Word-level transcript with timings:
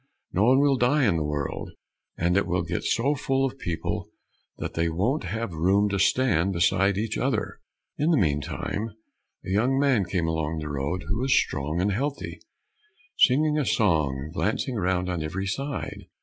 No 0.33 0.45
one 0.45 0.59
will 0.61 0.77
die 0.77 1.05
in 1.05 1.17
the 1.17 1.23
world, 1.23 1.69
and 2.17 2.35
it 2.35 2.47
will 2.47 2.63
get 2.63 2.83
so 2.83 3.13
full 3.13 3.45
of 3.45 3.59
people 3.59 4.09
that 4.57 4.73
they 4.73 4.89
won't 4.89 5.25
have 5.25 5.53
room 5.53 5.89
to 5.89 5.99
stand 5.99 6.53
beside 6.53 6.97
each 6.97 7.19
other." 7.19 7.59
In 7.99 8.09
the 8.09 8.17
meantime 8.17 8.95
a 9.45 9.51
young 9.51 9.77
man 9.79 10.05
came 10.05 10.25
along 10.25 10.57
the 10.57 10.69
road, 10.69 11.03
who 11.07 11.19
was 11.19 11.31
strong 11.37 11.79
and 11.79 11.91
healthy, 11.91 12.39
singing 13.15 13.59
a 13.59 13.63
song, 13.63 14.17
and 14.23 14.33
glancing 14.33 14.75
around 14.75 15.07
on 15.07 15.21
every 15.21 15.45
side. 15.45 16.07